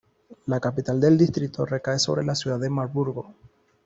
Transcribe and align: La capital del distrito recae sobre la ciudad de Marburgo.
La 0.47 0.59
capital 0.59 0.99
del 0.99 1.15
distrito 1.15 1.63
recae 1.63 1.99
sobre 1.99 2.23
la 2.23 2.33
ciudad 2.33 2.57
de 2.59 2.71
Marburgo. 2.71 3.35